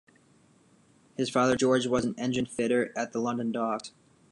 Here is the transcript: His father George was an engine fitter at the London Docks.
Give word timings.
His 1.15 1.29
father 1.29 1.55
George 1.55 1.85
was 1.85 2.05
an 2.05 2.15
engine 2.17 2.47
fitter 2.47 2.91
at 2.97 3.11
the 3.11 3.19
London 3.21 3.51
Docks. 3.51 3.91